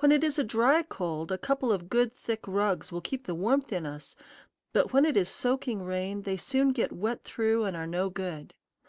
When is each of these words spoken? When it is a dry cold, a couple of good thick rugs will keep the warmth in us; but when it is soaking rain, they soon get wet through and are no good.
When 0.00 0.10
it 0.10 0.24
is 0.24 0.40
a 0.40 0.42
dry 0.42 0.82
cold, 0.82 1.30
a 1.30 1.38
couple 1.38 1.70
of 1.70 1.88
good 1.88 2.12
thick 2.12 2.48
rugs 2.48 2.90
will 2.90 3.00
keep 3.00 3.26
the 3.28 3.34
warmth 3.36 3.72
in 3.72 3.86
us; 3.86 4.16
but 4.72 4.92
when 4.92 5.04
it 5.04 5.16
is 5.16 5.28
soaking 5.28 5.84
rain, 5.84 6.22
they 6.22 6.36
soon 6.36 6.70
get 6.70 6.90
wet 6.90 7.22
through 7.22 7.66
and 7.66 7.76
are 7.76 7.86
no 7.86 8.10
good. 8.10 8.54